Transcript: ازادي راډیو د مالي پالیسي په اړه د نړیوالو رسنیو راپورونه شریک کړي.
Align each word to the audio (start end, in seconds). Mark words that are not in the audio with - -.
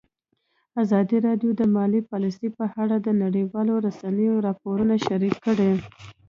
ازادي 0.83 1.17
راډیو 1.27 1.51
د 1.59 1.61
مالي 1.75 2.01
پالیسي 2.09 2.49
په 2.57 2.65
اړه 2.81 2.95
د 3.01 3.09
نړیوالو 3.23 3.73
رسنیو 3.87 4.43
راپورونه 4.47 4.95
شریک 5.07 5.35
کړي. 5.45 5.71